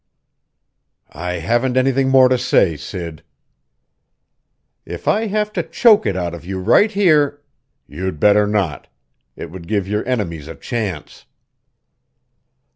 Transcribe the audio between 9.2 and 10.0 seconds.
It would give